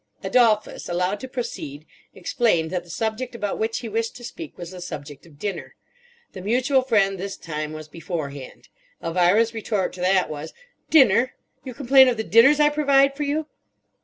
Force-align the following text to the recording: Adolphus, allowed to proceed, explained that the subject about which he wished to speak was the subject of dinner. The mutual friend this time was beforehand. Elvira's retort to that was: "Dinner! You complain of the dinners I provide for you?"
Adolphus, 0.23 0.89
allowed 0.89 1.19
to 1.19 1.27
proceed, 1.27 1.85
explained 2.15 2.71
that 2.71 2.83
the 2.83 2.89
subject 2.89 3.35
about 3.35 3.59
which 3.59 3.81
he 3.81 3.87
wished 3.87 4.15
to 4.15 4.23
speak 4.23 4.57
was 4.57 4.71
the 4.71 4.81
subject 4.81 5.27
of 5.27 5.37
dinner. 5.37 5.75
The 6.31 6.41
mutual 6.41 6.81
friend 6.81 7.19
this 7.19 7.37
time 7.37 7.71
was 7.71 7.87
beforehand. 7.87 8.69
Elvira's 9.03 9.53
retort 9.53 9.93
to 9.93 10.01
that 10.01 10.27
was: 10.27 10.55
"Dinner! 10.89 11.35
You 11.63 11.75
complain 11.75 12.07
of 12.07 12.17
the 12.17 12.23
dinners 12.23 12.59
I 12.59 12.69
provide 12.69 13.15
for 13.15 13.21
you?" 13.21 13.45